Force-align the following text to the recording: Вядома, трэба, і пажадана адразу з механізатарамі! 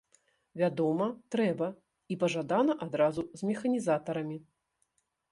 Вядома, 0.59 1.07
трэба, 1.35 1.67
і 2.15 2.17
пажадана 2.23 2.73
адразу 2.85 3.21
з 3.41 3.51
механізатарамі! 3.51 4.37